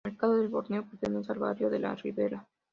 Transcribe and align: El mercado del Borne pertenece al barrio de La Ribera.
El 0.03 0.13
mercado 0.13 0.35
del 0.37 0.47
Borne 0.47 0.81
pertenece 0.81 1.31
al 1.31 1.37
barrio 1.37 1.69
de 1.69 1.77
La 1.77 1.93
Ribera. 1.93 2.47